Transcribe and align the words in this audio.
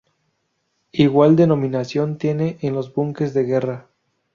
Igual 0.93 1.35
denominación 1.35 2.17
tiene 2.17 2.57
en 2.63 2.73
los 2.73 2.91
buques 2.91 3.35
de 3.35 3.43
guerra. 3.43 3.87